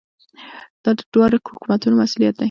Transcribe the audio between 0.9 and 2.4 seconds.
د دواړو حکومتونو مسؤلیت دی.